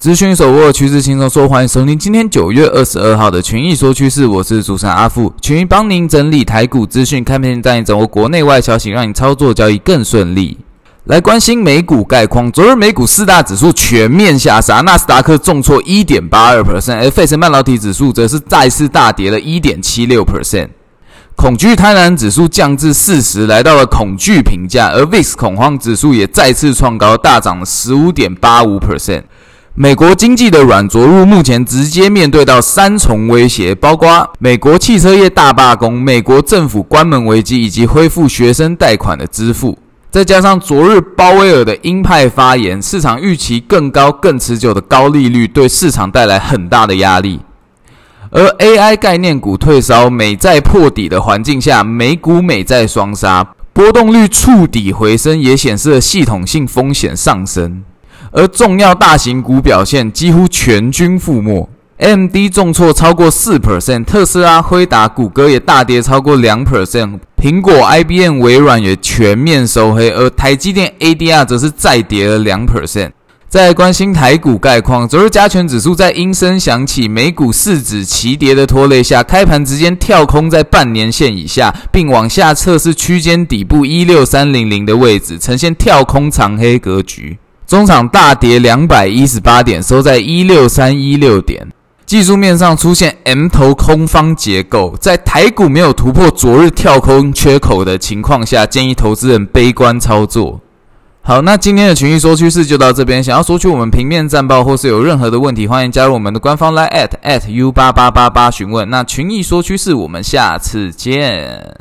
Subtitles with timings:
[0.00, 10.56] 资讯手握趋势轻松说，欢迎收听今天九月二十二号的群益说趋势，我是主持人阿富，群益帮您整理台股资讯，看片带你掌握国内外消息，让你操作交易更顺利。
[11.04, 20.68] 来关心美股概况，昨日美股四大指数全面下杀，纳斯达克重挫一点八二 percent，而费城半导体指数则是再次大跌了一点七六 percent。
[21.36, 29.24] 恐惧贪婪指数降至四十，来到了恐惧评价，而 VIX 恐慌指数也再次创高，大涨十五点八五 percent。
[29.82, 39.78] 美国经济的软着陆目前直接面对到三重威胁，包括美国汽车业大罢工、美国政府关门危机以及恢复学生贷款的支付，
[40.10, 47.40] 再加上昨日鲍威尔的鹰派发言，市场预期更高、更持久的高利率对市场带来很大的压力。
[48.30, 57.82] 而 AI 概念股退烧、美债破底的环境下，美股美债双杀，波动率触底回升，也显示了系统性风险上升。
[58.32, 73.10] 而重要大型股表现几乎全军覆没，AMD 重挫超过四 percent，特斯拉、辉达、谷歌也大跌超过两 percent，苹果、IBM、微软也全面收黑，而台积电 ADR 则是再跌了两 percent。
[73.48, 87.39] 再来关心台股概况，昨日加权指数在鹰声响起，美股四指齐跌的拖累下，开盘直接跳空在半年线以下，并往下测试区间底部一六三零零的位置，呈现跳空长黑格局。
[87.70, 91.68] 中场大跌两百一十八点，收在一六三一六点。
[92.04, 100.60] 技术面上出现 M 头空方结构，在台股没有突破昨日跳空缺口的情况下，建议投资人悲观操作。
[101.22, 103.22] 好，那今天的群益说趋势就到这边。
[103.22, 108.90] 想要索取我们平面战报或是有任何的问题，欢迎加入我们的官方 Line at at u 八八八八询问。
[108.90, 111.76] 那群益说趋势，我们下次见。